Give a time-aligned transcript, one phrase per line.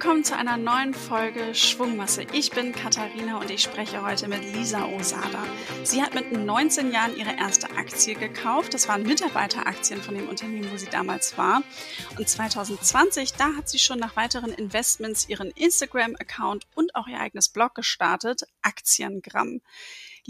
[0.00, 2.24] Willkommen zu einer neuen Folge Schwungmasse.
[2.32, 5.42] Ich bin Katharina und ich spreche heute mit Lisa Osada.
[5.82, 8.74] Sie hat mit 19 Jahren ihre erste Aktie gekauft.
[8.74, 11.64] Das waren Mitarbeiteraktien von dem Unternehmen, wo sie damals war.
[12.16, 17.48] Und 2020, da hat sie schon nach weiteren Investments ihren Instagram-Account und auch ihr eigenes
[17.48, 19.62] Blog gestartet, Aktiengramm.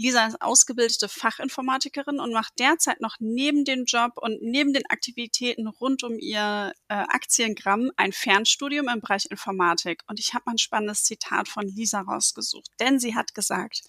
[0.01, 5.67] Lisa ist ausgebildete Fachinformatikerin und macht derzeit noch neben dem Job und neben den Aktivitäten
[5.67, 10.01] rund um ihr äh, Aktiengramm ein Fernstudium im Bereich Informatik.
[10.07, 13.81] Und ich habe mal ein spannendes Zitat von Lisa rausgesucht, denn sie hat gesagt,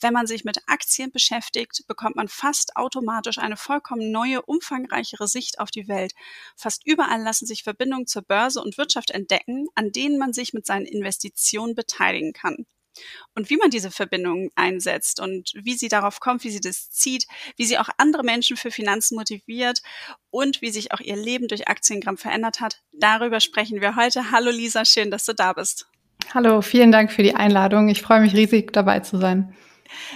[0.00, 5.60] wenn man sich mit Aktien beschäftigt, bekommt man fast automatisch eine vollkommen neue, umfangreichere Sicht
[5.60, 6.12] auf die Welt.
[6.56, 10.66] Fast überall lassen sich Verbindungen zur Börse und Wirtschaft entdecken, an denen man sich mit
[10.66, 12.66] seinen Investitionen beteiligen kann
[13.34, 17.26] und wie man diese Verbindungen einsetzt und wie sie darauf kommt, wie sie das zieht,
[17.56, 19.82] wie sie auch andere Menschen für Finanzen motiviert
[20.30, 22.82] und wie sich auch ihr Leben durch Aktiengramm verändert hat.
[22.92, 24.30] Darüber sprechen wir heute.
[24.30, 25.86] Hallo Lisa, schön, dass du da bist.
[26.34, 27.88] Hallo, vielen Dank für die Einladung.
[27.88, 29.54] Ich freue mich riesig dabei zu sein.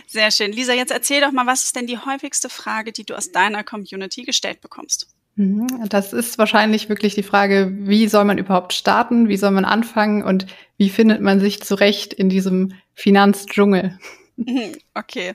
[0.06, 0.52] Sehr schön.
[0.52, 3.64] Lisa, jetzt erzähl doch mal, was ist denn die häufigste Frage, die du aus deiner
[3.64, 5.08] Community gestellt bekommst?
[5.36, 5.66] Mhm.
[5.88, 10.22] Das ist wahrscheinlich wirklich die Frage, wie soll man überhaupt starten, wie soll man anfangen
[10.22, 10.46] und
[10.78, 13.98] wie findet man sich zurecht in diesem Finanzdschungel?
[14.36, 15.34] Mhm, okay.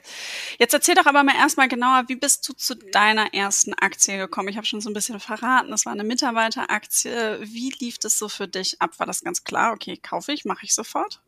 [0.58, 4.48] Jetzt erzähl doch aber mal erstmal genauer, wie bist du zu deiner ersten Aktie gekommen?
[4.48, 7.38] Ich habe schon so ein bisschen verraten, das war eine Mitarbeiteraktie.
[7.42, 8.90] Wie lief das so für dich ab?
[8.98, 9.72] War das ganz klar?
[9.72, 11.20] Okay, kaufe ich, mache ich sofort?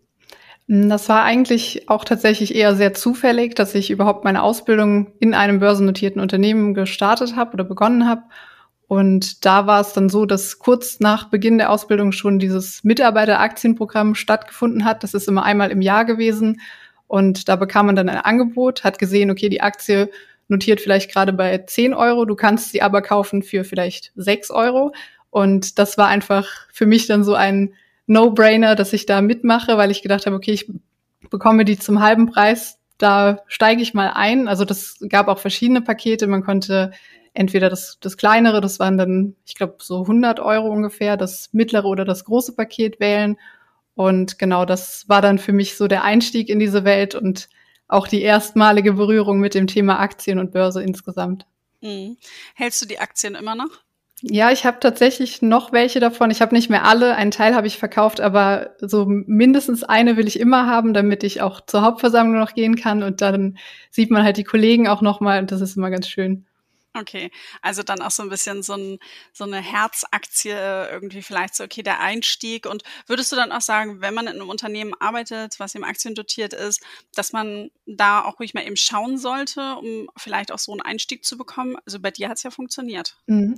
[0.67, 5.61] Das war eigentlich auch tatsächlich eher sehr zufällig, dass ich überhaupt meine Ausbildung in einem
[5.61, 8.23] börsennotierten Unternehmen gestartet habe oder begonnen habe
[8.95, 14.15] und da war es dann so, dass kurz nach Beginn der Ausbildung schon dieses Mitarbeiteraktienprogramm
[14.15, 15.03] stattgefunden hat.
[15.03, 16.61] Das ist immer einmal im Jahr gewesen.
[17.09, 20.13] Und da bekam man dann ein Angebot, hat gesehen, okay, die Aktie
[20.47, 24.95] notiert vielleicht gerade bei 10 Euro, du kannst sie aber kaufen für vielleicht 6 Euro.
[25.29, 27.75] Und das war einfach für mich dann so ein
[28.07, 30.71] No-Brainer, dass ich da mitmache, weil ich gedacht habe, okay, ich
[31.31, 34.47] bekomme die zum halben Preis, da steige ich mal ein.
[34.47, 36.29] Also das gab auch verschiedene Pakete.
[36.29, 36.93] Man konnte
[37.35, 41.87] entweder das, das kleinere, das waren dann, ich glaube, so 100 Euro ungefähr, das mittlere
[41.87, 43.37] oder das große Paket wählen.
[43.95, 47.49] Und genau, das war dann für mich so der Einstieg in diese Welt und
[47.89, 51.47] auch die erstmalige Berührung mit dem Thema Aktien und Börse insgesamt.
[51.81, 52.17] Mhm.
[52.55, 53.85] Hältst du die Aktien immer noch?
[54.23, 56.31] Ja, ich habe tatsächlich noch welche davon.
[56.31, 60.27] Ich habe nicht mehr alle, einen Teil habe ich verkauft, aber so mindestens eine will
[60.27, 63.59] ich immer haben, damit ich auch zur Hauptversammlung noch gehen kann und dann
[63.91, 66.47] sieht man halt die Kollegen auch noch mal und das ist immer ganz schön.
[66.97, 68.99] Okay, also dann auch so ein bisschen so, ein,
[69.33, 72.67] so eine Herzaktie irgendwie vielleicht so, okay, der Einstieg.
[72.67, 76.53] Und würdest du dann auch sagen, wenn man in einem Unternehmen arbeitet, was eben aktiendotiert
[76.53, 76.85] ist,
[77.17, 81.25] dass man da auch ruhig mal eben schauen sollte, um vielleicht auch so einen Einstieg
[81.25, 81.77] zu bekommen?
[81.85, 83.17] Also bei dir hat es ja funktioniert.
[83.27, 83.57] Mhm.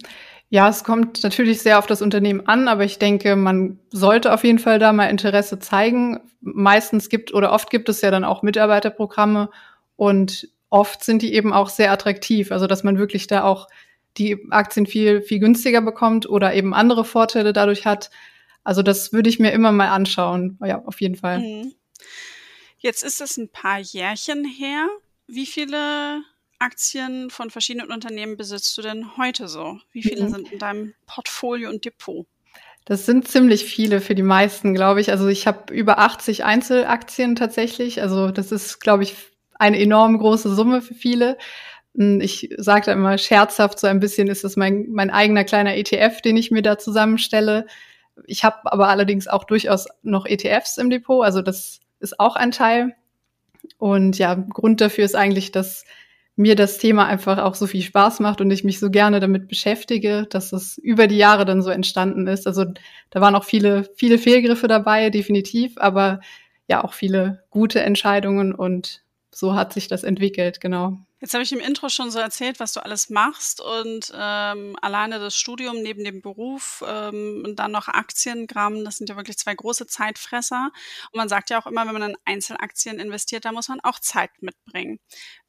[0.48, 4.44] Ja, es kommt natürlich sehr auf das Unternehmen an, aber ich denke, man sollte auf
[4.44, 6.20] jeden Fall da mal Interesse zeigen.
[6.41, 9.50] Meistens gibt oder oft gibt es ja dann auch Mitarbeiterprogramme
[9.97, 12.53] und oft sind die eben auch sehr attraktiv.
[12.53, 13.69] Also dass man wirklich da auch
[14.19, 18.10] die Aktien viel, viel günstiger bekommt oder eben andere Vorteile dadurch hat.
[18.65, 20.59] Also das würde ich mir immer mal anschauen.
[20.65, 21.38] Ja, auf jeden Fall.
[21.38, 21.75] Mhm.
[22.78, 24.88] Jetzt ist es ein paar Jährchen her.
[25.27, 26.22] Wie viele
[26.59, 29.78] Aktien von verschiedenen Unternehmen besitzt du denn heute so?
[29.93, 30.28] Wie viele mhm.
[30.31, 32.27] sind in deinem Portfolio und Depot?
[32.84, 35.10] Das sind ziemlich viele für die meisten, glaube ich.
[35.10, 38.00] Also ich habe über 80 Einzelaktien tatsächlich.
[38.00, 39.16] Also das ist, glaube ich,
[39.59, 41.39] eine enorm große Summe für viele.
[41.97, 45.77] Hm, ich sage da immer scherzhaft so ein bisschen, ist das mein, mein eigener kleiner
[45.77, 47.66] ETF, den ich mir da zusammenstelle.
[48.27, 52.50] Ich habe aber allerdings auch durchaus noch ETFs im Depot, also das ist auch ein
[52.50, 52.95] Teil.
[53.78, 55.84] Und ja, Grund dafür ist eigentlich, dass
[56.37, 59.49] mir das Thema einfach auch so viel Spaß macht und ich mich so gerne damit
[59.49, 62.47] beschäftige, dass es über die Jahre dann so entstanden ist.
[62.47, 62.66] Also
[63.11, 66.21] da waren auch viele, viele Fehlgriffe dabei, definitiv, aber
[66.69, 69.03] ja auch viele gute Entscheidungen und
[69.36, 70.97] so hat sich das entwickelt, genau.
[71.20, 75.18] Jetzt habe ich im Intro schon so erzählt, was du alles machst und ähm, alleine
[75.18, 79.54] das Studium neben dem Beruf ähm, und dann noch Aktiengramm, das sind ja wirklich zwei
[79.54, 80.71] große Zeitfresser.
[81.12, 83.98] Und man sagt ja auch immer, wenn man in Einzelaktien investiert, da muss man auch
[84.00, 85.00] Zeit mitbringen.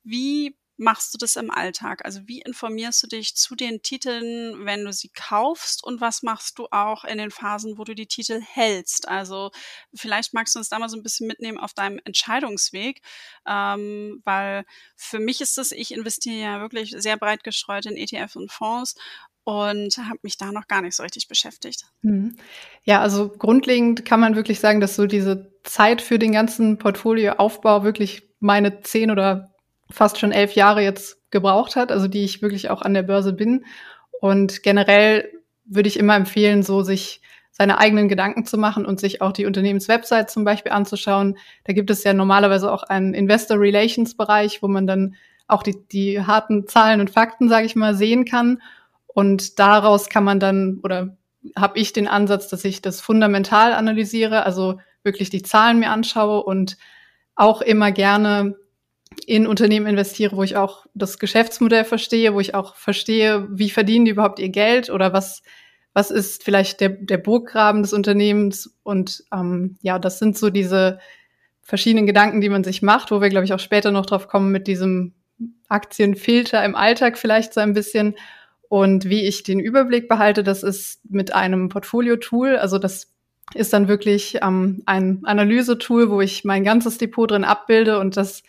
[0.03, 2.05] Wie machst du das im Alltag?
[2.05, 6.59] Also wie informierst du dich zu den Titeln, wenn du sie kaufst und was machst
[6.59, 9.07] du auch in den Phasen, wo du die Titel hältst?
[9.07, 9.51] Also
[9.93, 13.01] vielleicht magst du uns da mal so ein bisschen mitnehmen auf deinem Entscheidungsweg,
[13.47, 14.65] ähm, weil
[14.95, 18.95] für mich ist es, ich investiere ja wirklich sehr breit gestreut in ETF und Fonds
[19.43, 21.85] und habe mich da noch gar nicht so richtig beschäftigt.
[22.01, 22.35] Mhm.
[22.83, 27.83] Ja, also grundlegend kann man wirklich sagen, dass so diese Zeit für den ganzen Portfolioaufbau
[27.83, 29.55] wirklich meine zehn oder
[29.89, 33.33] fast schon elf Jahre jetzt gebraucht hat, also die ich wirklich auch an der Börse
[33.33, 33.65] bin.
[34.19, 35.29] Und generell
[35.65, 39.45] würde ich immer empfehlen, so sich seine eigenen Gedanken zu machen und sich auch die
[39.45, 41.37] Unternehmenswebsite zum Beispiel anzuschauen.
[41.63, 45.15] Da gibt es ja normalerweise auch einen Investor Relations Bereich, wo man dann
[45.47, 48.61] auch die, die harten Zahlen und Fakten, sage ich mal, sehen kann.
[49.07, 51.17] Und daraus kann man dann oder
[51.55, 56.43] habe ich den Ansatz, dass ich das fundamental analysiere, also wirklich die Zahlen mir anschaue
[56.43, 56.77] und
[57.35, 58.55] auch immer gerne
[59.25, 64.05] in Unternehmen investiere, wo ich auch das Geschäftsmodell verstehe, wo ich auch verstehe, wie verdienen
[64.05, 65.43] die überhaupt ihr Geld oder was,
[65.93, 68.75] was ist vielleicht der, der Burggraben des Unternehmens.
[68.83, 70.99] Und ähm, ja, das sind so diese
[71.61, 74.51] verschiedenen Gedanken, die man sich macht, wo wir, glaube ich, auch später noch drauf kommen
[74.51, 75.13] mit diesem
[75.67, 78.15] Aktienfilter im Alltag vielleicht so ein bisschen.
[78.69, 82.57] Und wie ich den Überblick behalte, das ist mit einem Portfolio-Tool.
[82.57, 83.13] Also das
[83.53, 88.43] ist dann wirklich ähm, ein Analysetool, wo ich mein ganzes Depot drin abbilde und das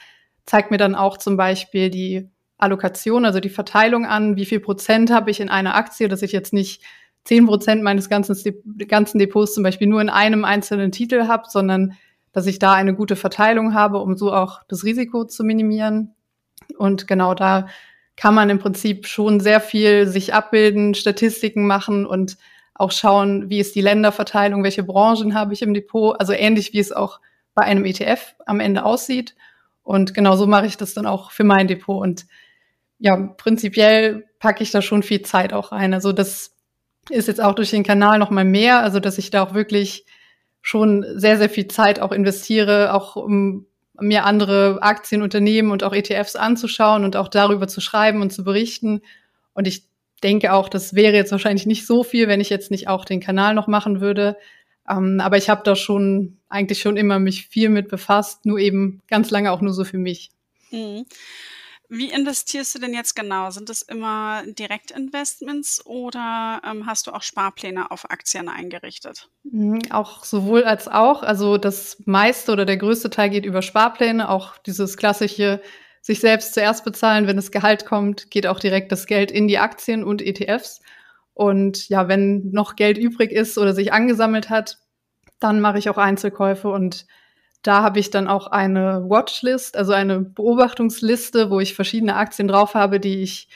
[0.49, 5.11] zeigt mir dann auch zum Beispiel die Allokation, also die Verteilung an, wie viel Prozent
[5.13, 6.83] habe ich in einer Aktie, dass ich jetzt nicht
[7.25, 8.35] zehn Prozent meines ganzen,
[8.89, 11.93] ganzen Depots zum Beispiel nur in einem einzelnen Titel habe, sondern
[12.33, 16.15] dass ich da eine gute Verteilung habe, um so auch das Risiko zu minimieren.
[16.79, 17.69] Und genau da
[18.17, 22.39] kann man im Prinzip schon sehr viel sich abbilden, Statistiken machen und
[22.75, 26.79] auch schauen, wie ist die Länderverteilung, welche Branchen habe ich im Depot, also ähnlich wie
[26.79, 27.21] es auch
[27.55, 29.35] bei einem ETF am Ende aussieht.
[29.89, 32.03] Und genau so mache ich das dann auch für mein Depot.
[32.03, 32.27] Und
[32.99, 35.95] ja, prinzipiell packe ich da schon viel Zeit auch rein.
[35.95, 36.55] Also das
[37.09, 40.05] ist jetzt auch durch den Kanal noch mal mehr, also dass ich da auch wirklich
[40.61, 43.65] schon sehr, sehr viel Zeit auch investiere, auch um
[43.99, 49.01] mir andere Aktienunternehmen und auch ETFs anzuschauen und auch darüber zu schreiben und zu berichten.
[49.55, 49.89] Und ich
[50.23, 53.21] denke auch, das wäre jetzt wahrscheinlich nicht so viel, wenn ich jetzt nicht auch den
[53.21, 54.37] Kanal noch machen würde.
[54.89, 59.01] Ähm, aber ich habe da schon eigentlich schon immer mich viel mit befasst, nur eben
[59.09, 60.31] ganz lange auch nur so für mich.
[60.71, 61.05] Mhm.
[61.91, 63.51] Wie investierst du denn jetzt genau?
[63.51, 69.31] Sind es immer Direktinvestments oder ähm, hast du auch Sparpläne auf Aktien eingerichtet?
[69.45, 71.23] Mhm, auch sowohl als auch.
[71.23, 74.29] Also das meiste oder der größte Teil geht über Sparpläne.
[74.29, 75.63] Auch dieses klassische
[76.03, 79.59] sich selbst zuerst bezahlen, wenn das Gehalt kommt, geht auch direkt das Geld in die
[79.59, 80.81] Aktien und ETFs.
[81.39, 84.79] Und ja, wenn noch Geld übrig ist oder sich angesammelt hat,
[85.39, 87.07] dann mache ich auch Einzelkäufe und
[87.63, 92.75] da habe ich dann auch eine Watchlist, also eine Beobachtungsliste, wo ich verschiedene Aktien drauf
[92.75, 93.49] habe, die ich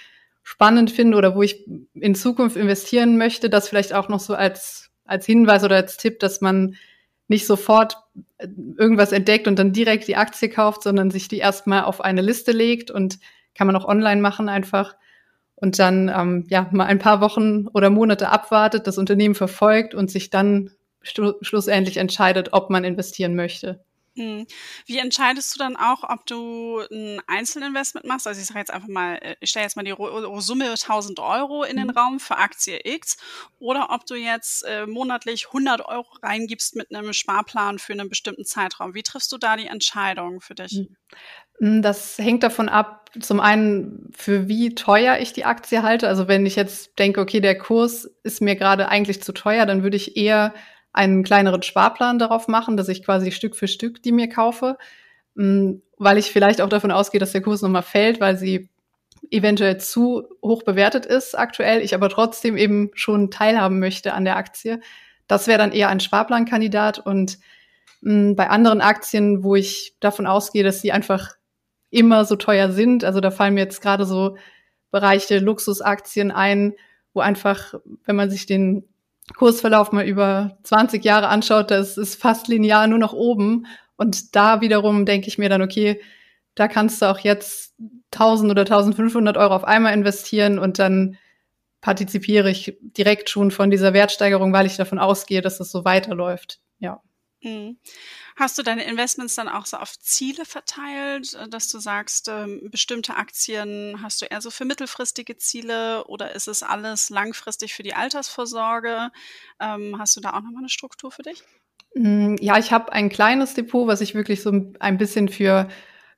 [0.44, 3.50] spannend finde oder wo ich in Zukunft investieren möchte.
[3.50, 6.76] Das vielleicht auch noch so als, als Hinweis oder als Tipp, dass man
[7.26, 7.96] nicht sofort
[8.78, 12.52] irgendwas entdeckt und dann direkt die Aktie kauft, sondern sich die erstmal auf eine Liste
[12.52, 13.18] legt und
[13.56, 14.94] kann man auch online machen einfach
[15.62, 20.10] und dann ähm, ja mal ein paar Wochen oder Monate abwartet, das Unternehmen verfolgt und
[20.10, 20.72] sich dann
[21.02, 23.84] schlussendlich entscheidet, ob man investieren möchte.
[24.14, 24.46] Hm.
[24.86, 28.26] Wie entscheidest du dann auch, ob du ein Einzelinvestment machst?
[28.26, 29.94] Also ich sage jetzt einfach mal, äh, ich stelle jetzt mal die
[30.40, 31.96] Summe 1000 Euro in den mhm.
[31.96, 33.16] Raum für Aktie X
[33.58, 38.44] oder ob du jetzt äh, monatlich 100 Euro reingibst mit einem Sparplan für einen bestimmten
[38.44, 38.94] Zeitraum.
[38.94, 40.72] Wie triffst du da die Entscheidung für dich?
[40.72, 40.96] Mhm.
[41.58, 46.08] Hm, das hängt davon ab, zum einen, für wie teuer ich die Aktie halte.
[46.08, 49.82] Also wenn ich jetzt denke, okay, der Kurs ist mir gerade eigentlich zu teuer, dann
[49.82, 50.54] würde ich eher
[50.92, 54.76] einen kleineren Sparplan darauf machen, dass ich quasi Stück für Stück die mir kaufe,
[55.34, 58.68] mm, weil ich vielleicht auch davon ausgehe, dass der Kurs nochmal fällt, weil sie
[59.30, 64.36] eventuell zu hoch bewertet ist aktuell, ich aber trotzdem eben schon teilhaben möchte an der
[64.36, 64.80] Aktie.
[65.28, 67.38] Das wäre dann eher ein Sparplankandidat und
[68.02, 71.36] mm, bei anderen Aktien, wo ich davon ausgehe, dass sie einfach
[71.90, 74.36] immer so teuer sind, also da fallen mir jetzt gerade so
[74.90, 76.74] Bereiche Luxusaktien ein,
[77.14, 77.74] wo einfach,
[78.04, 78.84] wenn man sich den
[79.36, 83.66] Kursverlauf mal über 20 Jahre anschaut, das ist fast linear nur nach oben.
[83.96, 86.00] Und da wiederum denke ich mir dann, okay,
[86.54, 87.74] da kannst du auch jetzt
[88.12, 91.16] 1000 oder 1500 Euro auf einmal investieren und dann
[91.80, 96.60] partizipiere ich direkt schon von dieser Wertsteigerung, weil ich davon ausgehe, dass es so weiterläuft.
[96.78, 97.00] Ja.
[97.42, 97.76] Mhm.
[98.36, 102.68] Hast du deine Investments dann auch so auf Ziele verteilt, äh, dass du sagst, ähm,
[102.70, 107.82] bestimmte Aktien hast du eher so für mittelfristige Ziele oder ist es alles langfristig für
[107.82, 109.10] die Altersvorsorge?
[109.60, 111.42] Ähm, hast du da auch nochmal eine Struktur für dich?
[111.94, 115.68] Mm, ja, ich habe ein kleines Depot, was ich wirklich so ein bisschen für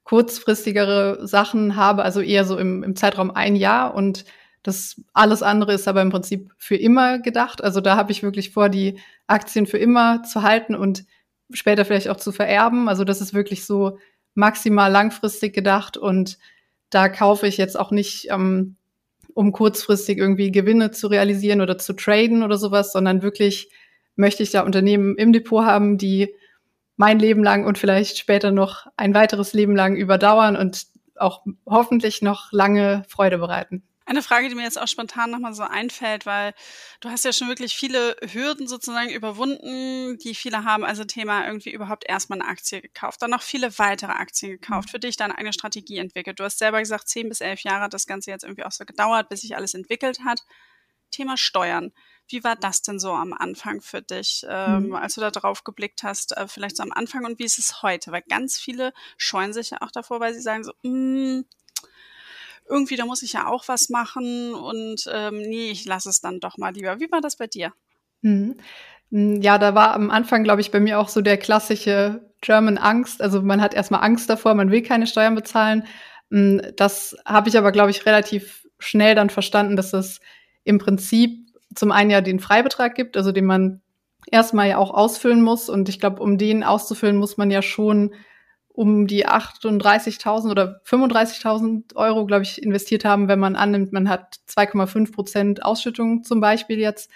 [0.05, 4.27] kurzfristigere Sachen habe, also eher so im, im Zeitraum ein Jahr und
[4.65, 7.63] das alles andere ist aber im Prinzip für immer gedacht.
[7.63, 11.05] Also da habe ich wirklich vor, die Aktien für immer zu halten und
[11.53, 12.89] später vielleicht auch zu vererben.
[12.89, 13.99] Also das ist wirklich so
[14.35, 16.39] maximal langfristig gedacht und
[16.91, 18.77] da kaufe ich jetzt auch nicht, ähm,
[19.35, 23.71] um kurzfristig irgendwie Gewinne zu realisieren oder zu traden oder sowas, sondern wirklich
[24.17, 26.35] möchte ich da Unternehmen im Depot haben, die
[26.97, 30.87] mein Leben lang und vielleicht später noch ein weiteres Leben lang überdauern und
[31.17, 33.83] auch hoffentlich noch lange Freude bereiten.
[34.07, 36.53] Eine Frage, die mir jetzt auch spontan nochmal so einfällt, weil
[37.01, 40.85] du hast ja schon wirklich viele Hürden sozusagen überwunden, die viele haben.
[40.85, 44.99] Also Thema irgendwie überhaupt erstmal eine Aktie gekauft, dann noch viele weitere Aktien gekauft, für
[44.99, 46.39] dich deine eigene Strategie entwickelt.
[46.39, 48.85] Du hast selber gesagt, zehn bis elf Jahre hat das Ganze jetzt irgendwie auch so
[48.85, 50.43] gedauert, bis sich alles entwickelt hat.
[51.11, 51.93] Thema Steuern.
[52.29, 54.95] Wie war das denn so am Anfang für dich, ähm, mhm.
[54.95, 57.83] als du da drauf geblickt hast, äh, vielleicht so am Anfang und wie ist es
[57.83, 58.13] heute?
[58.13, 61.45] Weil ganz viele scheuen sich ja auch davor, weil sie sagen so, mm,
[62.69, 66.41] irgendwie, da muss ich ja auch was machen und ähm, nee, ich lasse es dann
[66.41, 66.99] doch mal lieber.
[67.01, 67.73] Wie war das bei dir?
[68.23, 68.57] Mhm.
[69.11, 72.79] Hm, ja, da war am Anfang, glaube ich, bei mir auch so der klassische German
[72.79, 73.23] Angst.
[73.23, 75.85] Also man hat erstmal Angst davor, man will keine Steuern bezahlen.
[76.31, 80.21] Hm, das habe ich aber, glaube ich, relativ schnell dann verstanden, dass es
[80.65, 83.83] im Prinzip zum einen ja den Freibetrag gibt, also den man
[84.31, 85.69] erstmal ja auch ausfüllen muss.
[85.69, 88.15] Und ich glaube, um den auszufüllen, muss man ja schon
[88.75, 94.41] um die 38.000 oder 35.000 Euro, glaube ich, investiert haben, wenn man annimmt, man hat
[94.49, 97.09] 2,5 Prozent Ausschüttung zum Beispiel jetzt.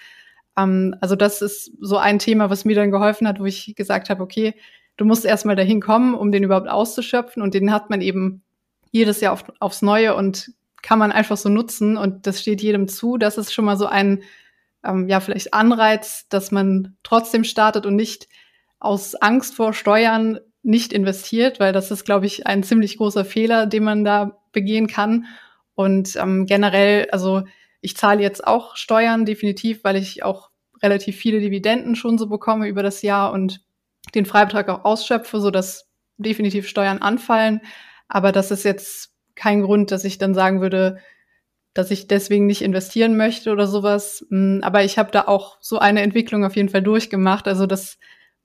[0.57, 4.09] Ähm, also das ist so ein Thema, was mir dann geholfen hat, wo ich gesagt
[4.09, 4.55] habe, okay,
[4.95, 8.41] du musst erstmal dahin kommen, um den überhaupt auszuschöpfen und den hat man eben
[8.91, 12.87] jedes Jahr auf, aufs Neue und kann man einfach so nutzen und das steht jedem
[12.87, 13.17] zu.
[13.17, 14.23] Das ist schon mal so ein,
[14.85, 18.29] ähm, ja, vielleicht Anreiz, dass man trotzdem startet und nicht
[18.79, 23.65] aus Angst vor Steuern nicht investiert, weil das ist, glaube ich, ein ziemlich großer Fehler,
[23.65, 25.25] den man da begehen kann.
[25.75, 27.43] Und ähm, generell, also
[27.81, 30.49] ich zahle jetzt auch Steuern definitiv, weil ich auch
[30.81, 33.61] relativ viele Dividenden schon so bekomme über das Jahr und
[34.15, 37.61] den Freibetrag auch ausschöpfe, so dass definitiv Steuern anfallen.
[38.07, 40.97] Aber das ist jetzt kein Grund, dass ich dann sagen würde,
[41.73, 44.25] dass ich deswegen nicht investieren möchte oder sowas.
[44.29, 47.47] Hm, aber ich habe da auch so eine Entwicklung auf jeden Fall durchgemacht.
[47.47, 47.97] Also das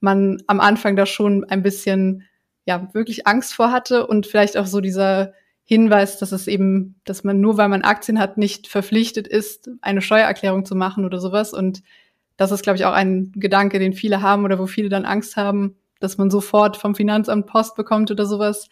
[0.04, 2.22] man am Anfang da schon ein bisschen,
[2.64, 5.32] ja, wirklich Angst vor hatte und vielleicht auch so dieser
[5.64, 10.02] Hinweis, dass es eben, dass man nur weil man Aktien hat, nicht verpflichtet ist, eine
[10.02, 11.54] Steuererklärung zu machen oder sowas.
[11.54, 11.82] Und
[12.36, 15.36] das ist, glaube ich, auch ein Gedanke, den viele haben oder wo viele dann Angst
[15.36, 18.68] haben, dass man sofort vom Finanzamt Post bekommt oder sowas.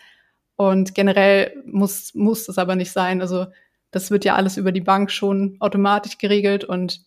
[0.57, 3.23] Und generell muss, muss das aber nicht sein.
[3.23, 3.47] Also
[3.91, 7.01] das wird ja alles über die Bank schon automatisch geregelt und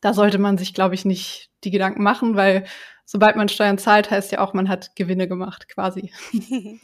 [0.00, 2.66] da sollte man sich, glaube ich, nicht die Gedanken machen, weil
[3.04, 6.12] sobald man Steuern zahlt, heißt ja auch, man hat Gewinne gemacht, quasi.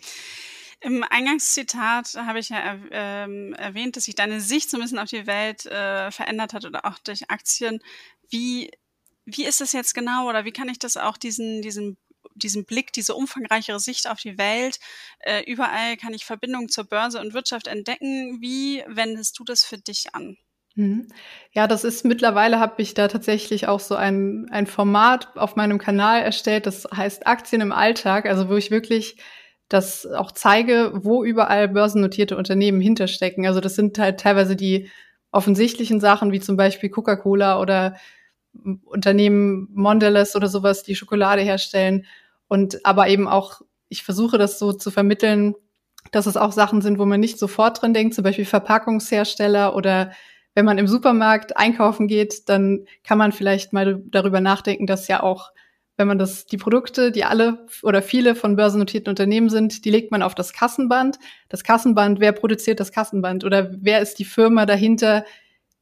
[0.80, 5.08] Im Eingangszitat habe ich ja ähm, erwähnt, dass sich deine Sicht so ein bisschen auf
[5.08, 7.80] die Welt äh, verändert hat oder auch durch Aktien.
[8.30, 8.70] Wie,
[9.24, 11.96] wie ist das jetzt genau oder wie kann ich das auch diesen, diesen
[12.34, 14.78] diesen Blick, diese umfangreichere Sicht auf die Welt.
[15.20, 18.40] Äh, überall kann ich Verbindungen zur Börse und Wirtschaft entdecken.
[18.40, 20.36] Wie wendest du das für dich an?
[20.78, 21.08] Mhm.
[21.50, 25.78] Ja, das ist mittlerweile habe ich da tatsächlich auch so ein, ein Format auf meinem
[25.78, 29.16] Kanal erstellt, das heißt Aktien im Alltag, also wo ich wirklich
[29.68, 33.44] das auch zeige, wo überall börsennotierte Unternehmen hinterstecken.
[33.44, 34.88] Also das sind halt teilweise die
[35.32, 37.96] offensichtlichen Sachen, wie zum Beispiel Coca-Cola oder
[38.84, 42.06] Unternehmen Mondelez oder sowas, die Schokolade herstellen.
[42.46, 45.56] Und aber eben auch, ich versuche das so zu vermitteln,
[46.12, 50.12] dass es auch Sachen sind, wo man nicht sofort drin denkt, zum Beispiel Verpackungshersteller oder
[50.58, 55.22] wenn man im Supermarkt einkaufen geht, dann kann man vielleicht mal darüber nachdenken, dass ja
[55.22, 55.52] auch,
[55.96, 60.10] wenn man das, die Produkte, die alle oder viele von börsennotierten Unternehmen sind, die legt
[60.10, 61.20] man auf das Kassenband.
[61.48, 65.24] Das Kassenband, wer produziert das Kassenband oder wer ist die Firma dahinter,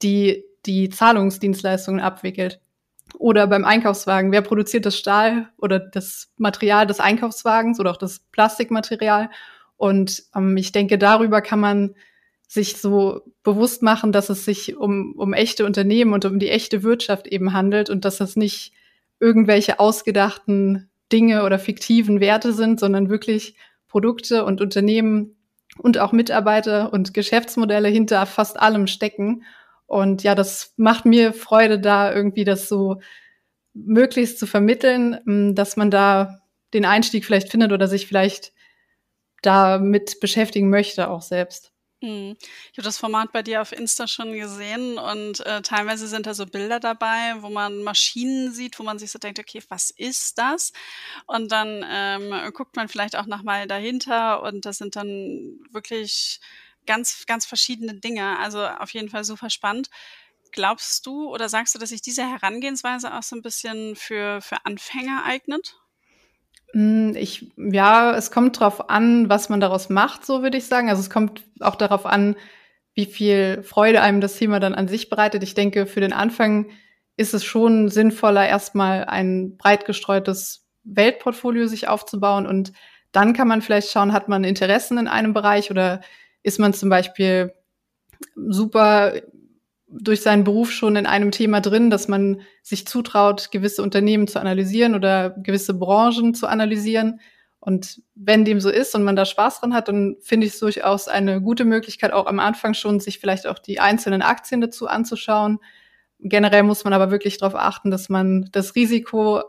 [0.03, 2.61] die die Zahlungsdienstleistungen abwickelt?
[3.19, 8.19] Oder beim Einkaufswagen, wer produziert das Stahl oder das Material des Einkaufswagens oder auch das
[8.31, 9.31] Plastikmaterial?
[9.79, 11.95] Und ähm, ich denke, darüber kann man
[12.47, 16.83] sich so bewusst machen, dass es sich um, um echte Unternehmen und um die echte
[16.83, 18.73] Wirtschaft eben handelt und dass das nicht
[19.19, 23.57] irgendwelche ausgedachten Dinge oder fiktiven Werte sind, sondern wirklich
[23.89, 25.37] Produkte und Unternehmen
[25.79, 29.45] und auch Mitarbeiter und Geschäftsmodelle hinter fast allem stecken.
[29.87, 33.01] Und ja, das macht mir Freude, da irgendwie das so
[33.75, 36.41] möglichst zu vermitteln, dass man da
[36.75, 38.53] den Einstieg vielleicht findet oder sich vielleicht
[39.43, 41.73] damit beschäftigen möchte, auch selbst.
[42.03, 42.37] Hm.
[42.73, 46.35] Ich habe das Format bei dir auf Insta schon gesehen und äh, teilweise sind da
[46.35, 50.37] so Bilder dabei, wo man Maschinen sieht, wo man sich so denkt, okay, was ist
[50.37, 50.73] das?
[51.27, 56.41] Und dann ähm, guckt man vielleicht auch nochmal dahinter und das sind dann wirklich
[56.87, 58.39] ganz, ganz verschiedene Dinge.
[58.41, 59.89] Also auf jeden Fall super spannend.
[60.53, 64.65] Glaubst du oder sagst du, dass sich diese Herangehensweise auch so ein bisschen für, für
[64.67, 65.77] Anfänger eignet?
[66.77, 70.91] Hm, ich, ja, es kommt drauf an, was man daraus macht, so würde ich sagen.
[70.91, 72.37] Also es kommt auch darauf an,
[72.93, 75.43] wie viel Freude einem das Thema dann an sich bereitet.
[75.43, 76.67] Ich denke, für den Anfang
[77.17, 82.73] ist es schon sinnvoller, erstmal ein breit gestreutes Weltportfolio sich aufzubauen und
[83.11, 86.03] dann kann man vielleicht schauen, hat man Interessen in einem Bereich oder
[86.43, 87.55] ist man zum Beispiel
[88.35, 89.15] super
[89.89, 94.41] durch seinen Beruf schon in einem Thema drin, dass man sich zutraut, gewisse Unternehmen zu
[94.41, 97.21] analysieren oder gewisse Branchen zu analysieren.
[97.61, 100.61] Und wenn dem so ist und man da Spaß dran hat, dann finde ich es
[100.61, 104.89] durchaus eine gute Möglichkeit, auch am Anfang schon sich vielleicht auch die einzelnen Aktien dazu
[104.89, 105.59] anzuschauen.
[106.19, 109.43] Generell muss man aber wirklich darauf achten, dass man das Risiko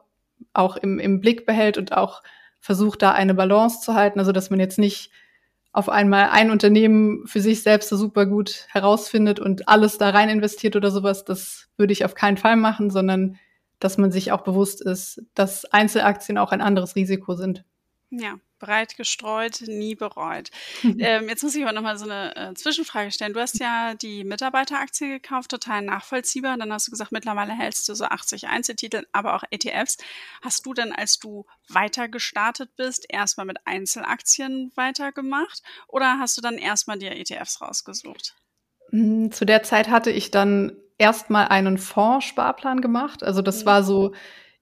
[0.53, 2.21] auch im, im Blick behält und auch
[2.59, 4.19] versucht, da eine Balance zu halten.
[4.19, 5.11] Also dass man jetzt nicht
[5.77, 10.75] auf einmal ein Unternehmen für sich selbst super gut herausfindet und alles da rein investiert
[10.75, 13.37] oder sowas, das würde ich auf keinen Fall machen, sondern
[13.77, 17.63] dass man sich auch bewusst ist, dass Einzelaktien auch ein anderes Risiko sind.
[18.09, 20.49] Ja, breit gestreut, nie bereut.
[20.83, 23.33] ähm, jetzt muss ich aber nochmal so eine äh, Zwischenfrage stellen.
[23.33, 26.57] Du hast ja die Mitarbeiteraktie gekauft, total nachvollziehbar.
[26.57, 29.97] Dann hast du gesagt, mittlerweile hältst du so 80 Einzeltitel, aber auch ETFs.
[30.41, 36.41] Hast du denn, als du weiter gestartet bist, erstmal mit Einzelaktien weitergemacht oder hast du
[36.41, 38.35] dann erstmal dir ETFs rausgesucht?
[38.91, 43.23] Hm, zu der Zeit hatte ich dann erstmal einen Fondssparplan gemacht.
[43.23, 43.65] Also das mhm.
[43.65, 44.13] war so,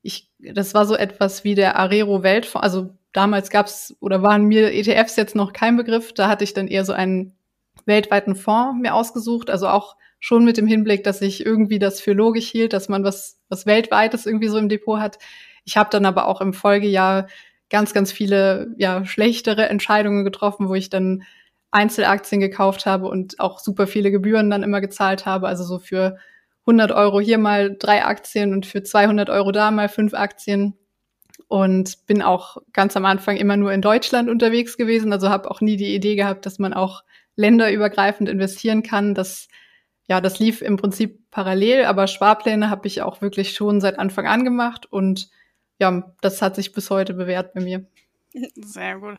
[0.02, 4.74] ich, das war so etwas wie der Arero Weltfonds, also damals gab's oder waren mir
[4.74, 6.14] ETFs jetzt noch kein Begriff.
[6.14, 7.36] Da hatte ich dann eher so einen
[7.86, 12.14] weltweiten Fonds mir ausgesucht, also auch schon mit dem Hinblick, dass ich irgendwie das für
[12.14, 15.20] logisch hielt, dass man was, was weltweites irgendwie so im Depot hat.
[15.66, 17.28] Ich habe dann aber auch im Folgejahr
[17.70, 21.24] ganz, ganz viele ja, schlechtere Entscheidungen getroffen, wo ich dann
[21.72, 25.48] Einzelaktien gekauft habe und auch super viele Gebühren dann immer gezahlt habe.
[25.48, 26.18] Also so für
[26.62, 30.76] 100 Euro hier mal drei Aktien und für 200 Euro da mal fünf Aktien
[31.48, 35.62] und bin auch ganz am Anfang immer nur in Deutschland unterwegs gewesen, also habe auch
[35.62, 37.04] nie die Idee gehabt, dass man auch
[37.36, 39.14] länderübergreifend investieren kann.
[39.14, 39.48] Das
[40.08, 44.28] ja, das lief im Prinzip parallel, aber Sparpläne habe ich auch wirklich schon seit Anfang
[44.28, 45.30] an gemacht und
[45.80, 47.86] ja, das hat sich bis heute bewährt bei mir.
[48.56, 49.18] Sehr gut.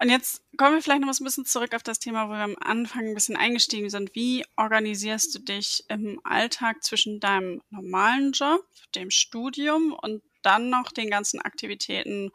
[0.00, 2.56] Und jetzt kommen wir vielleicht noch ein bisschen zurück auf das Thema, wo wir am
[2.58, 4.14] Anfang ein bisschen eingestiegen sind.
[4.14, 10.92] Wie organisierst du dich im Alltag zwischen deinem normalen Job, dem Studium und dann noch
[10.92, 12.30] den ganzen Aktivitäten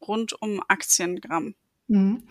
[0.00, 1.54] rund um Aktiengramm.
[1.88, 2.24] Mhm.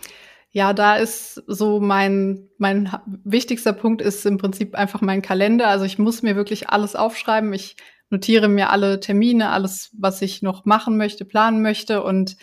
[0.52, 2.92] Ja, da ist so mein, mein
[3.24, 5.68] wichtigster Punkt ist im Prinzip einfach mein Kalender.
[5.68, 7.54] Also ich muss mir wirklich alles aufschreiben.
[7.54, 7.76] Ich
[8.10, 12.36] notiere mir alle Termine, alles, was ich noch machen möchte, planen möchte und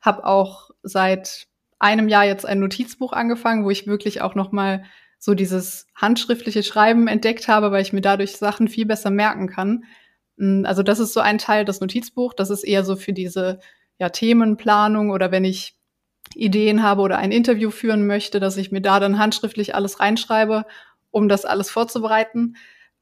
[0.00, 1.46] habe auch seit
[1.78, 4.84] einem Jahr jetzt ein Notizbuch angefangen, wo ich wirklich auch noch mal
[5.18, 9.84] so dieses handschriftliche Schreiben entdeckt habe, weil ich mir dadurch Sachen viel besser merken kann.
[10.42, 12.34] Hm, also das ist so ein Teil, das Notizbuch.
[12.34, 13.60] Das ist eher so für diese
[13.98, 15.76] ja, Themenplanung oder wenn ich
[16.34, 20.64] Ideen habe oder ein Interview führen möchte, dass ich mir da dann handschriftlich alles reinschreibe,
[21.12, 22.56] um das alles vorzubereiten.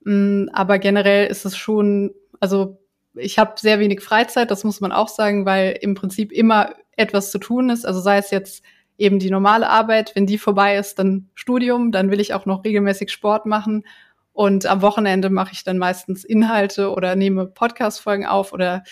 [0.04, 2.78] Hm, aber generell ist es schon, also
[3.14, 7.30] ich habe sehr wenig Freizeit, das muss man auch sagen, weil im Prinzip immer etwas
[7.30, 7.86] zu tun ist.
[7.86, 8.62] Also sei es jetzt
[8.98, 12.64] eben die normale Arbeit, wenn die vorbei ist, dann Studium, dann will ich auch noch
[12.64, 13.84] regelmäßig Sport machen
[14.32, 18.84] und am Wochenende mache ich dann meistens Inhalte oder nehme Podcast-Folgen auf oder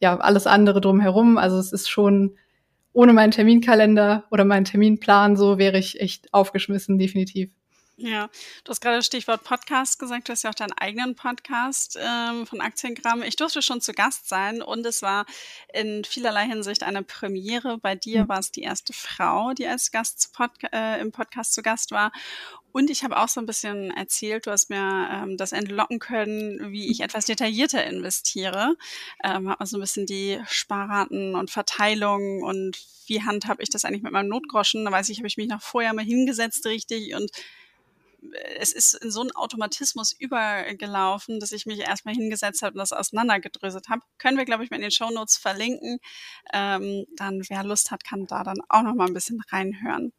[0.00, 1.38] ja, alles andere drumherum.
[1.38, 2.36] Also es ist schon
[2.92, 7.50] ohne meinen Terminkalender oder meinen Terminplan so wäre ich echt aufgeschmissen, definitiv.
[7.98, 8.28] Ja,
[8.64, 10.28] du hast gerade das Stichwort Podcast gesagt.
[10.28, 13.22] Du hast ja auch deinen eigenen Podcast ähm, von Aktiengramm.
[13.22, 15.24] Ich durfte schon zu Gast sein und es war
[15.72, 17.78] in vielerlei Hinsicht eine Premiere.
[17.78, 18.28] Bei dir mhm.
[18.28, 22.12] war es die erste Frau, die als Gast Podca äh, im Podcast zu Gast war.
[22.70, 26.72] Und ich habe auch so ein bisschen erzählt, du hast mir ähm, das entlocken können,
[26.72, 28.76] wie ich etwas detaillierter investiere.
[29.24, 34.02] Ähm, habe so ein bisschen die Sparraten und Verteilung und wie handhabe ich das eigentlich
[34.02, 34.84] mit meinem Notgroschen.
[34.84, 37.30] Da weiß ich, habe ich mich noch vorher mal hingesetzt richtig und
[38.58, 42.92] es ist in so einen Automatismus übergelaufen, dass ich mich erstmal hingesetzt habe und das
[42.92, 44.02] auseinandergedröselt habe.
[44.18, 45.98] Können wir, glaube ich, mal in den Shownotes verlinken.
[46.52, 50.12] Ähm, dann, wer Lust hat, kann da dann auch noch mal ein bisschen reinhören.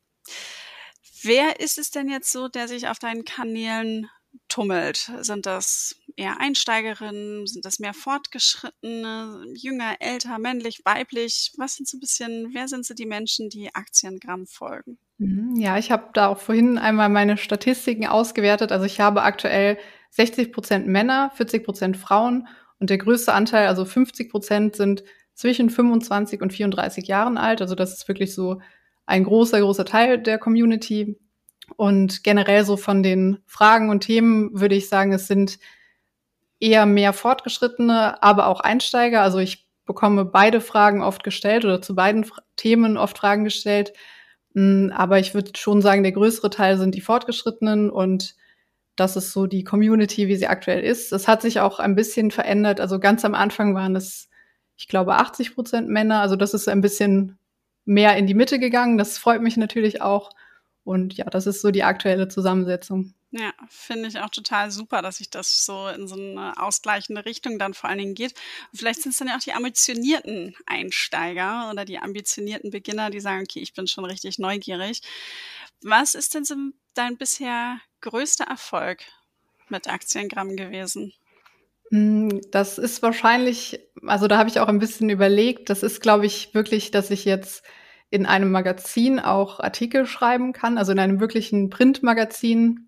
[1.23, 4.09] Wer ist es denn jetzt so, der sich auf deinen Kanälen
[4.49, 5.11] tummelt?
[5.21, 7.47] Sind das eher Einsteigerinnen?
[7.47, 11.53] Sind das mehr Fortgeschrittene, jünger, älter, männlich, weiblich?
[11.57, 14.99] Was sind so ein bisschen, wer sind so die Menschen, die Aktiengramm folgen?
[15.19, 18.71] Mhm, ja, ich habe da auch vorhin einmal meine Statistiken ausgewertet.
[18.71, 19.77] Also ich habe aktuell
[20.11, 22.47] 60 Prozent Männer, 40 Prozent Frauen
[22.79, 25.03] und der größte Anteil, also 50 Prozent, sind
[25.33, 27.61] zwischen 25 und 34 Jahren alt.
[27.61, 28.61] Also das ist wirklich so
[29.05, 31.17] ein großer, großer Teil der Community.
[31.75, 35.59] Und generell so von den Fragen und Themen würde ich sagen, es sind
[36.59, 39.21] eher mehr Fortgeschrittene, aber auch Einsteiger.
[39.21, 42.25] Also ich bekomme beide Fragen oft gestellt oder zu beiden
[42.55, 43.93] Themen oft Fragen gestellt.
[44.53, 48.35] Mm, aber ich würde schon sagen, der größere Teil sind die Fortgeschrittenen und
[48.95, 51.13] das ist so die Community, wie sie aktuell ist.
[51.13, 52.81] Es hat sich auch ein bisschen verändert.
[52.81, 54.29] Also ganz am Anfang waren es,
[54.75, 56.21] ich glaube, 80 Prozent Männer.
[56.21, 57.37] Also das ist ein bisschen
[57.85, 58.97] mehr in die Mitte gegangen.
[58.97, 60.31] Das freut mich natürlich auch.
[60.83, 63.13] Und ja, das ist so die aktuelle Zusammensetzung.
[63.31, 67.59] Ja, finde ich auch total super, dass sich das so in so eine ausgleichende Richtung
[67.59, 68.33] dann vor allen Dingen geht.
[68.73, 73.41] vielleicht sind es dann ja auch die ambitionierten Einsteiger oder die ambitionierten Beginner, die sagen,
[73.41, 75.01] okay, ich bin schon richtig neugierig.
[75.81, 76.55] Was ist denn so
[76.93, 79.03] dein bisher größter Erfolg
[79.67, 81.13] mit Aktiengramm gewesen?
[81.91, 86.25] Hm, das ist wahrscheinlich, also da habe ich auch ein bisschen überlegt, das ist, glaube
[86.25, 87.63] ich, wirklich, dass ich jetzt
[88.09, 92.86] in einem Magazin auch Artikel schreiben kann, also in einem wirklichen Printmagazin.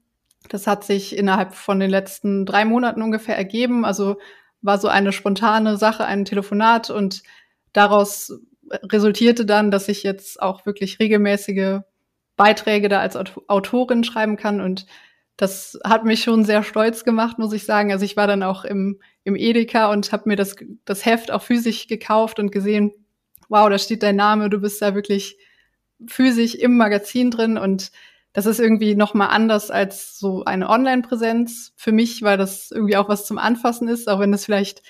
[0.50, 3.86] Das hat sich innerhalb von den letzten drei Monaten ungefähr ergeben.
[3.86, 4.18] Also
[4.62, 7.24] war so eine spontane Sache, ein Telefonat und
[7.72, 8.34] daraus
[8.70, 11.80] resultierte dann, dass ich jetzt auch wirklich regelmäßige
[12.36, 14.86] Beiträge da als Autorin schreiben kann und
[15.40, 17.94] das hat mich schon sehr stolz gemacht, muss ich sagen.
[17.94, 21.42] Also ich war dann auch im, im Edeka und habe mir das, das Heft auch
[21.42, 22.92] physisch gekauft und gesehen,
[23.48, 25.38] wow, da steht dein Name, du bist da wirklich
[26.08, 27.92] physisch im Magazin drin und
[28.40, 32.96] das ist irgendwie noch mal anders als so eine Online-Präsenz für mich, weil das irgendwie
[32.96, 34.82] auch was zum Anfassen ist, auch wenn es vielleicht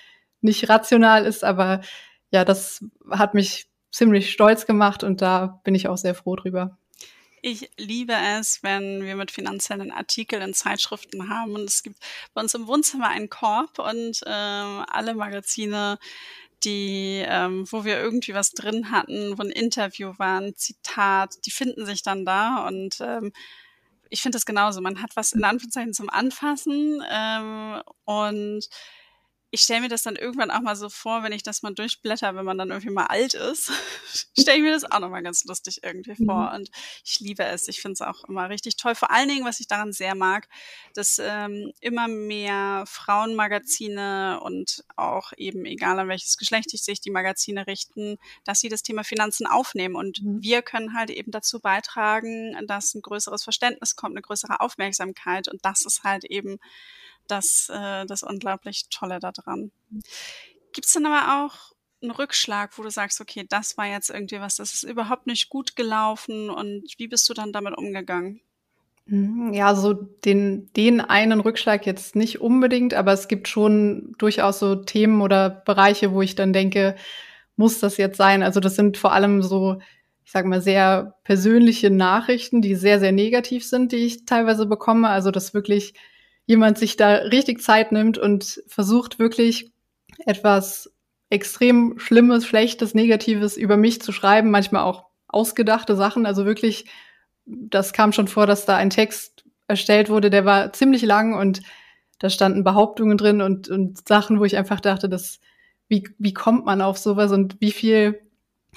[0.42, 1.82] nicht rational ist, aber
[2.30, 6.78] ja, das hat mich ziemlich stolz gemacht und da bin ich auch sehr froh drüber.
[7.42, 11.56] Ich liebe es, wenn wir mit finanziellen Artikeln in Zeitschriften haben.
[11.56, 11.98] Und es gibt
[12.36, 15.98] bei uns im Wohnzimmer einen Korb und äh, alle Magazine,
[16.64, 21.52] die, ähm, wo wir irgendwie was drin hatten, wo ein Interview war, ein Zitat, die
[21.52, 23.32] finden sich dann da und ähm,
[24.10, 24.82] ich finde das genauso.
[24.82, 28.68] Man hat was in Anführungszeichen zum Anfassen ähm, und
[29.52, 32.36] ich stelle mir das dann irgendwann auch mal so vor, wenn ich das mal durchblätter,
[32.36, 33.72] wenn man dann irgendwie mal alt ist,
[34.40, 36.50] stelle ich mir das auch nochmal ganz lustig irgendwie vor.
[36.50, 36.56] Mhm.
[36.56, 36.70] Und
[37.04, 37.68] ich liebe es.
[37.68, 38.94] Ich finde es auch immer richtig toll.
[38.94, 40.48] Vor allen Dingen, was ich daran sehr mag,
[40.94, 47.66] dass ähm, immer mehr Frauenmagazine und auch eben, egal an welches Geschlecht sich die Magazine
[47.66, 49.96] richten, dass sie das Thema Finanzen aufnehmen.
[49.96, 50.44] Und mhm.
[50.44, 55.48] wir können halt eben dazu beitragen, dass ein größeres Verständnis kommt, eine größere Aufmerksamkeit.
[55.48, 56.60] Und das ist halt eben
[57.32, 59.72] das, äh, das unglaublich Tolle daran.
[60.74, 64.40] Gibt es dann aber auch einen Rückschlag, wo du sagst, okay, das war jetzt irgendwie
[64.40, 68.42] was, das ist überhaupt nicht gut gelaufen und wie bist du dann damit umgegangen?
[69.06, 74.60] Mhm, ja, so den, den einen Rückschlag jetzt nicht unbedingt, aber es gibt schon durchaus
[74.60, 76.96] so Themen oder Bereiche, wo ich dann denke,
[77.56, 78.44] muss das jetzt sein?
[78.44, 79.80] Also das sind vor allem so,
[80.24, 85.10] ich sage mal, sehr persönliche Nachrichten, die sehr, sehr negativ sind, die ich teilweise bekomme.
[85.10, 85.96] Also das wirklich
[86.50, 89.72] jemand sich da richtig Zeit nimmt und versucht wirklich
[90.26, 90.92] etwas
[91.30, 96.26] extrem Schlimmes, Schlechtes, Negatives über mich zu schreiben, manchmal auch ausgedachte Sachen.
[96.26, 96.86] Also wirklich,
[97.46, 101.62] das kam schon vor, dass da ein Text erstellt wurde, der war ziemlich lang und
[102.18, 105.40] da standen Behauptungen drin und, und Sachen, wo ich einfach dachte, dass,
[105.88, 108.22] wie, wie kommt man auf sowas und wie viel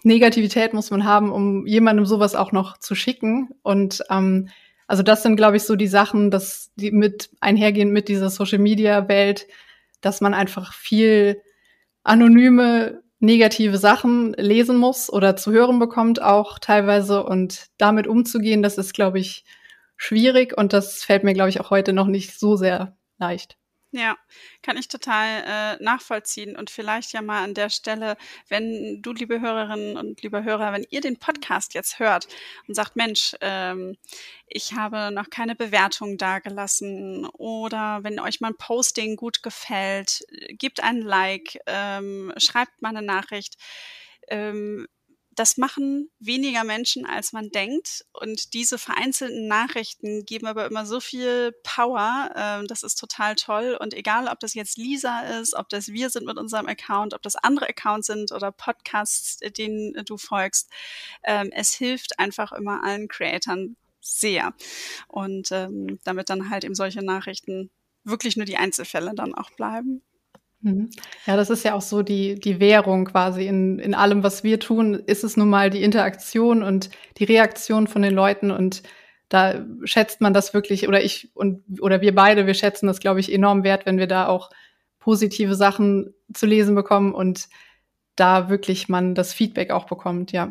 [0.02, 3.48] Negativität muss man haben, um jemandem sowas auch noch zu schicken.
[3.62, 4.50] Und ähm,
[4.86, 8.58] also das sind, glaube ich, so die Sachen, dass die mit einhergehen mit dieser Social
[8.58, 9.46] Media Welt,
[10.00, 11.40] dass man einfach viel
[12.02, 18.78] anonyme negative Sachen lesen muss oder zu hören bekommt auch teilweise und damit umzugehen, das
[18.78, 19.44] ist, glaube ich,
[19.96, 23.56] schwierig und das fällt mir, glaube ich, auch heute noch nicht so sehr leicht.
[23.94, 24.16] Ja,
[24.62, 26.56] kann ich total äh, nachvollziehen.
[26.56, 28.16] Und vielleicht ja mal an der Stelle,
[28.48, 32.26] wenn du, liebe Hörerinnen und lieber Hörer, wenn ihr den Podcast jetzt hört
[32.66, 33.98] und sagt, Mensch, ähm,
[34.46, 41.02] ich habe noch keine Bewertung dagelassen oder wenn euch mein Posting gut gefällt, gebt ein
[41.02, 43.56] Like, ähm, schreibt mal eine Nachricht.
[44.28, 44.88] Ähm,
[45.34, 48.04] das machen weniger Menschen, als man denkt.
[48.12, 52.30] Und diese vereinzelten Nachrichten geben aber immer so viel Power.
[52.36, 53.76] Ähm, das ist total toll.
[53.80, 57.22] Und egal, ob das jetzt Lisa ist, ob das wir sind mit unserem Account, ob
[57.22, 60.70] das andere Accounts sind oder Podcasts, denen du folgst,
[61.24, 64.52] ähm, es hilft einfach immer allen Creatoren sehr.
[65.08, 67.70] Und ähm, damit dann halt eben solche Nachrichten
[68.04, 70.02] wirklich nur die Einzelfälle dann auch bleiben.
[70.62, 70.90] Mhm.
[71.26, 74.60] Ja, das ist ja auch so die, die Währung quasi in, in allem, was wir
[74.60, 78.82] tun, ist es nun mal die Interaktion und die Reaktion von den Leuten und
[79.28, 83.18] da schätzt man das wirklich oder ich und oder wir beide, wir schätzen das, glaube
[83.18, 84.50] ich, enorm wert, wenn wir da auch
[85.00, 87.48] positive Sachen zu lesen bekommen und
[88.14, 90.50] da wirklich man das Feedback auch bekommt, ja.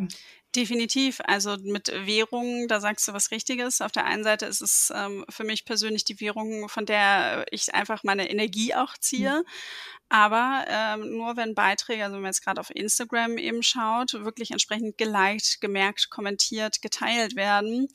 [0.53, 1.21] Definitiv.
[1.23, 3.79] Also mit Währung, da sagst du was Richtiges.
[3.79, 7.73] Auf der einen Seite ist es ähm, für mich persönlich die Währung, von der ich
[7.73, 9.31] einfach meine Energie auch ziehe.
[9.39, 9.43] Mhm.
[10.09, 14.51] Aber ähm, nur wenn Beiträge, also wenn man jetzt gerade auf Instagram eben schaut, wirklich
[14.51, 17.87] entsprechend geliked, gemerkt, kommentiert, geteilt werden,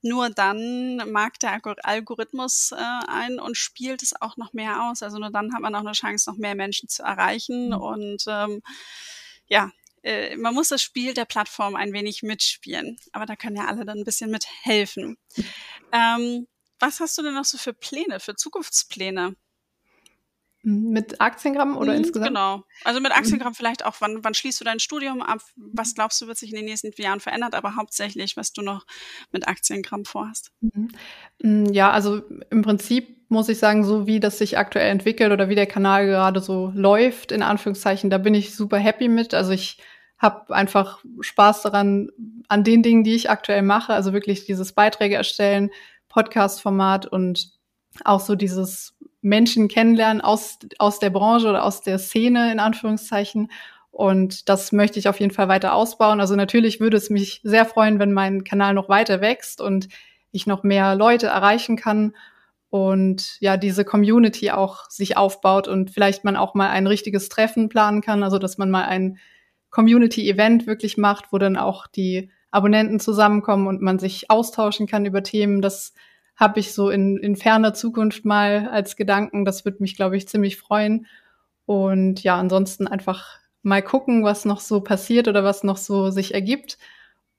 [0.00, 2.76] nur dann mag der Algorithmus äh,
[3.08, 5.02] ein und spielt es auch noch mehr aus.
[5.02, 7.70] Also nur dann hat man auch eine Chance, noch mehr Menschen zu erreichen.
[7.70, 7.74] Mhm.
[7.74, 8.62] Und ähm,
[9.48, 9.72] ja,
[10.04, 12.98] äh, man muss das Spiel der Plattform ein wenig mitspielen.
[13.12, 15.16] Aber da können ja alle dann ein bisschen mithelfen.
[15.92, 16.46] Ähm,
[16.78, 19.34] was hast du denn noch so für Pläne, für Zukunftspläne?
[20.66, 22.28] Mit Aktiengramm oder mhm, insgesamt?
[22.28, 22.64] Genau.
[22.84, 23.54] Also mit Aktiengramm mhm.
[23.54, 25.40] vielleicht auch, wann, wann schließt du dein Studium ab?
[25.56, 27.54] Was glaubst du, wird sich in den nächsten Jahren verändert?
[27.54, 28.86] Aber hauptsächlich, was du noch
[29.30, 30.52] mit Aktiengramm vorhast.
[30.60, 30.88] Mhm.
[31.42, 35.50] Mm, ja, also im Prinzip muss ich sagen, so wie das sich aktuell entwickelt oder
[35.50, 39.34] wie der Kanal gerade so läuft, in Anführungszeichen, da bin ich super happy mit.
[39.34, 39.82] Also ich
[40.18, 42.08] habe einfach Spaß daran,
[42.48, 43.92] an den Dingen, die ich aktuell mache.
[43.92, 45.70] Also wirklich dieses Beiträge erstellen,
[46.08, 47.52] Podcast-Format und
[48.04, 53.50] auch so dieses Menschen kennenlernen aus, aus der Branche oder aus der Szene in Anführungszeichen.
[53.90, 56.20] Und das möchte ich auf jeden Fall weiter ausbauen.
[56.20, 59.88] Also natürlich würde es mich sehr freuen, wenn mein Kanal noch weiter wächst und
[60.32, 62.14] ich noch mehr Leute erreichen kann
[62.70, 67.68] und ja, diese Community auch sich aufbaut und vielleicht man auch mal ein richtiges Treffen
[67.68, 69.18] planen kann, also dass man mal ein
[69.74, 75.24] Community-Event wirklich macht, wo dann auch die Abonnenten zusammenkommen und man sich austauschen kann über
[75.24, 75.60] Themen.
[75.60, 75.92] Das
[76.36, 79.44] habe ich so in, in ferner Zukunft mal als Gedanken.
[79.44, 81.06] Das wird mich, glaube ich, ziemlich freuen.
[81.66, 86.34] Und ja, ansonsten einfach mal gucken, was noch so passiert oder was noch so sich
[86.34, 86.78] ergibt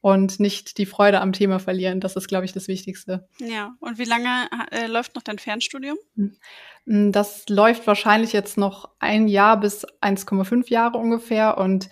[0.02, 2.02] und nicht die Freude am Thema verlieren.
[2.02, 3.30] Das ist, glaube ich, das Wichtigste.
[3.40, 5.98] Ja, und wie lange äh, läuft noch dein Fernstudium?
[6.18, 7.12] Hm.
[7.14, 11.90] Das läuft wahrscheinlich jetzt noch ein Jahr bis 1,5 Jahre ungefähr und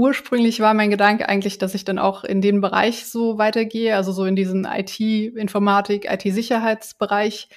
[0.00, 4.12] ursprünglich war mein Gedanke eigentlich, dass ich dann auch in den Bereich so weitergehe, also
[4.12, 7.50] so in diesen IT-Informatik, IT-Sicherheitsbereich.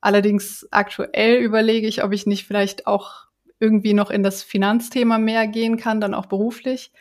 [0.00, 3.26] Allerdings aktuell überlege ich, ob ich nicht vielleicht auch
[3.58, 6.92] irgendwie noch in das Finanzthema mehr gehen kann, dann auch beruflich.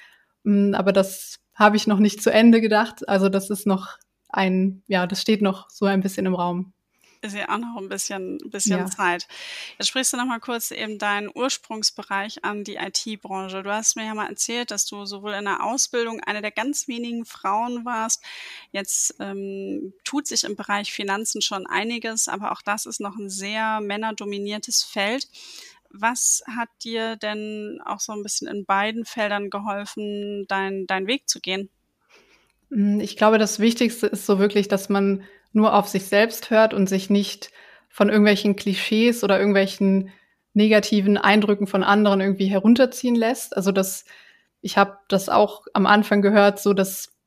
[0.43, 3.07] Mm, aber das habe ich noch nicht zu Ende gedacht.
[3.07, 3.97] Also das ist noch
[4.29, 6.73] ein, ja, das steht noch so ein bisschen im Raum
[7.21, 8.86] ist ja auch noch ein bisschen, bisschen ja.
[8.86, 9.27] Zeit.
[9.77, 13.63] Jetzt sprichst du noch mal kurz eben deinen Ursprungsbereich an die IT-Branche.
[13.63, 16.88] Du hast mir ja mal erzählt, dass du sowohl in der Ausbildung eine der ganz
[16.88, 18.23] wenigen Frauen warst.
[18.71, 23.30] Jetzt ähm, tut sich im Bereich Finanzen schon einiges, aber auch das ist noch ein
[23.30, 25.27] sehr männerdominiertes Feld.
[25.89, 31.30] Was hat dir denn auch so ein bisschen in beiden Feldern geholfen, dein, deinen Weg
[31.30, 31.69] zu gehen?
[32.71, 36.73] Hm, ich glaube, das Wichtigste ist so wirklich, dass man nur auf sich selbst hört
[36.73, 37.51] und sich nicht
[37.89, 40.12] von irgendwelchen Klischees oder irgendwelchen
[40.53, 43.55] negativen Eindrücken von anderen irgendwie herunterziehen lässt.
[43.55, 44.05] Also das,
[44.62, 47.17] ich habe das auch am Anfang gehört, so dass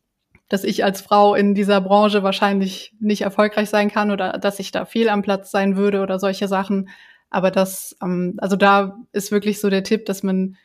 [0.51, 4.73] dass ich als Frau in dieser Branche wahrscheinlich nicht erfolgreich sein kann oder dass ich
[4.73, 6.89] da fehl am Platz sein würde oder solche Sachen.
[7.31, 10.57] Aber das, ähm, also da ist wirklich so der Tipp, dass man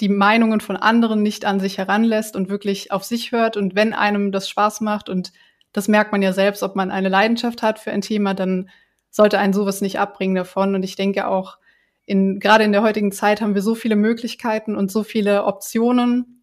[0.00, 3.56] die Meinungen von anderen nicht an sich heranlässt und wirklich auf sich hört.
[3.56, 5.32] Und wenn einem das Spaß macht und
[5.72, 8.70] das merkt man ja selbst, ob man eine Leidenschaft hat für ein Thema, dann
[9.10, 10.74] sollte einen sowas nicht abbringen davon.
[10.74, 11.58] Und ich denke auch,
[12.06, 16.42] in, gerade in der heutigen Zeit haben wir so viele Möglichkeiten und so viele Optionen,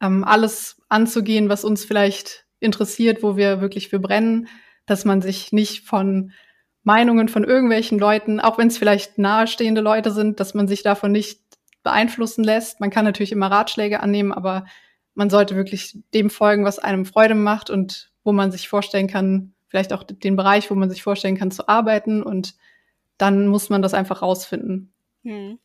[0.00, 4.48] ähm, alles anzugehen, was uns vielleicht interessiert, wo wir wirklich für brennen,
[4.86, 6.32] dass man sich nicht von
[6.82, 11.12] Meinungen von irgendwelchen Leuten, auch wenn es vielleicht nahestehende Leute sind, dass man sich davon
[11.12, 11.40] nicht
[11.82, 12.80] beeinflussen lässt.
[12.80, 14.64] Man kann natürlich immer Ratschläge annehmen, aber
[15.14, 19.54] man sollte wirklich dem folgen, was einem Freude macht und wo man sich vorstellen kann,
[19.68, 22.54] vielleicht auch den Bereich, wo man sich vorstellen kann zu arbeiten und
[23.18, 24.92] dann muss man das einfach rausfinden.
[25.24, 25.58] Hm.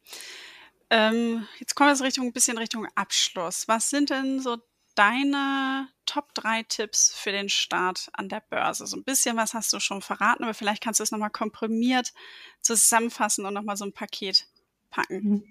[0.89, 3.67] Ähm, jetzt kommen wir so Richtung, ein bisschen Richtung Abschluss.
[3.67, 4.57] Was sind denn so
[4.95, 8.85] deine Top 3 Tipps für den Start an der Börse?
[8.85, 12.13] So ein bisschen was hast du schon verraten, aber vielleicht kannst du es nochmal komprimiert
[12.61, 14.47] zusammenfassen und nochmal so ein Paket
[14.89, 15.21] packen.
[15.21, 15.43] Hm.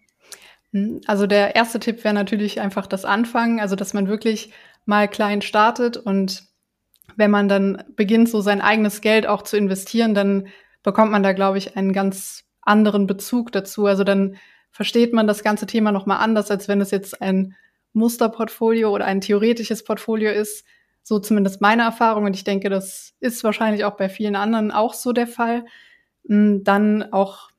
[0.72, 4.52] Hm, also der erste Tipp wäre natürlich einfach das Anfangen, also dass man wirklich
[4.84, 6.44] mal klein startet und
[7.16, 10.48] wenn man dann beginnt, so sein eigenes Geld auch zu investieren, dann
[10.82, 13.86] bekommt man da, glaube ich, einen ganz anderen Bezug dazu.
[13.86, 14.36] Also dann
[14.70, 17.54] versteht man das ganze Thema nochmal anders, als wenn es jetzt ein
[17.92, 20.64] Musterportfolio oder ein theoretisches Portfolio ist.
[21.02, 22.24] So zumindest meine Erfahrung.
[22.24, 25.64] Und ich denke, das ist wahrscheinlich auch bei vielen anderen auch so der Fall.
[26.26, 27.50] Hm, dann auch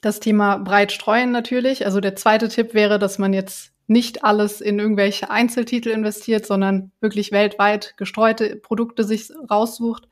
[0.00, 1.84] das Thema breit streuen natürlich.
[1.84, 6.92] Also der zweite Tipp wäre, dass man jetzt nicht alles in irgendwelche Einzeltitel investiert, sondern
[7.00, 10.08] wirklich weltweit gestreute Produkte sich raussucht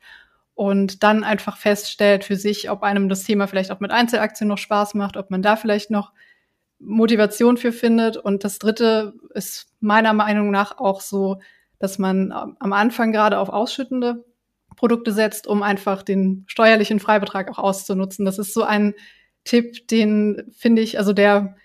[0.53, 4.57] und dann einfach feststellt für sich, ob einem das Thema vielleicht auch mit Einzelaktien noch
[4.57, 6.11] Spaß macht, ob man da vielleicht noch
[6.77, 8.17] Motivation für findet.
[8.17, 11.39] Und das Dritte ist meiner Meinung nach auch so,
[11.79, 14.25] dass man am Anfang gerade auf ausschüttende
[14.75, 18.25] Produkte setzt, um einfach den steuerlichen Freibetrag auch auszunutzen.
[18.25, 18.93] Das ist so ein
[19.45, 21.55] Tipp, den finde ich, also der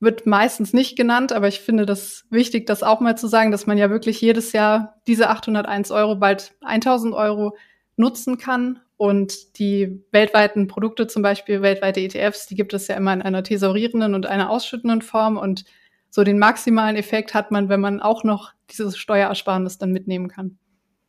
[0.00, 3.66] wird meistens nicht genannt, aber ich finde das wichtig, das auch mal zu sagen, dass
[3.66, 7.56] man ja wirklich jedes Jahr diese 801 Euro, bald 1000 Euro
[7.96, 8.80] nutzen kann.
[8.96, 13.42] Und die weltweiten Produkte, zum Beispiel weltweite ETFs, die gibt es ja immer in einer
[13.42, 15.36] thesaurierenden und einer ausschüttenden Form.
[15.36, 15.64] Und
[16.10, 20.58] so den maximalen Effekt hat man, wenn man auch noch dieses Steuerersparnis dann mitnehmen kann.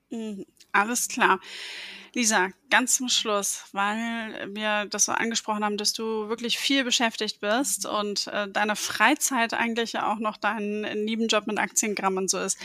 [0.10, 1.40] Mhm, alles klar.
[2.16, 7.42] Lisa, ganz zum Schluss, weil wir das so angesprochen haben, dass du wirklich viel beschäftigt
[7.42, 12.40] bist und äh, deine Freizeit eigentlich ja auch noch dein Nebenjob mit Aktiengramm und so
[12.40, 12.58] ist.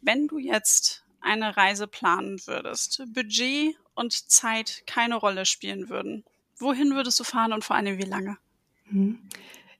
[0.00, 6.24] Wenn du jetzt eine Reise planen würdest, Budget und Zeit keine Rolle spielen würden,
[6.56, 8.38] wohin würdest du fahren und vor allem wie lange?
[8.86, 9.18] Mhm.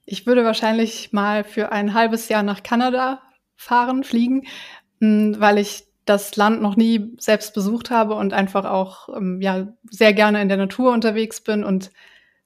[0.04, 3.22] Ich würde wahrscheinlich mal für ein halbes Jahr nach Kanada
[3.56, 4.46] fahren, fliegen,
[5.00, 9.68] hm, weil ich das Land noch nie selbst besucht habe und einfach auch ähm, ja
[9.90, 11.90] sehr gerne in der Natur unterwegs bin und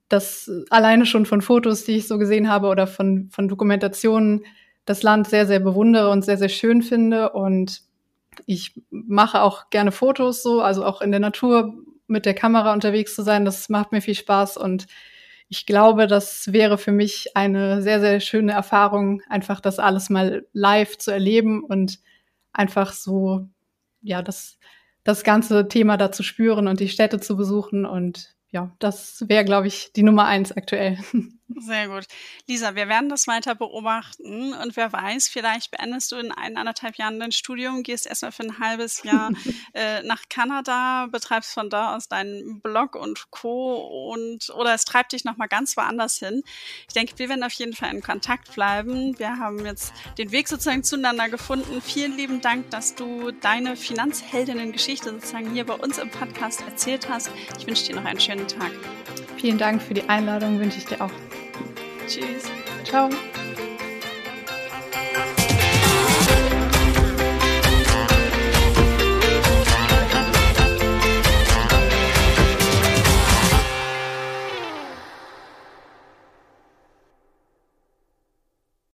[0.09, 4.45] das alleine schon von Fotos, die ich so gesehen habe oder von von Dokumentationen
[4.85, 7.31] das Land sehr sehr bewundere und sehr sehr schön finde.
[7.31, 7.83] Und
[8.47, 11.75] ich mache auch gerne Fotos so, also auch in der Natur
[12.09, 14.57] mit der Kamera unterwegs zu sein, das macht mir viel Spaß.
[14.57, 14.87] Und
[15.49, 20.47] ich glaube, das wäre für mich eine sehr, sehr schöne Erfahrung, einfach das alles mal
[20.53, 22.01] live zu erleben und
[22.53, 23.49] einfach so,
[24.01, 24.59] ja, das,
[25.05, 27.87] das ganze Thema da zu spüren und die Städte zu besuchen.
[27.87, 30.99] Und ja, das wäre, glaube ich, die Nummer eins aktuell.
[31.61, 32.05] Sehr gut.
[32.47, 36.97] Lisa, wir werden das weiter beobachten und wer weiß, vielleicht beendest du in ein, anderthalb
[36.97, 39.31] Jahren dein Studium, gehst erstmal für ein halbes Jahr
[39.75, 44.13] äh, nach Kanada, betreibst von da aus deinen Blog und Co.
[44.13, 46.43] und oder es treibt dich nochmal ganz woanders hin.
[46.89, 49.19] Ich denke, wir werden auf jeden Fall in Kontakt bleiben.
[49.19, 51.81] Wir haben jetzt den Weg sozusagen zueinander gefunden.
[51.83, 57.31] Vielen lieben Dank, dass du deine Finanzheldinnen-Geschichte sozusagen hier bei uns im Podcast erzählt hast.
[57.59, 58.71] Ich wünsche dir noch einen schönen Tag.
[59.37, 61.11] Vielen Dank für die Einladung, wünsche ich dir auch.
[62.07, 62.45] Tschüss.
[62.85, 63.09] Ciao.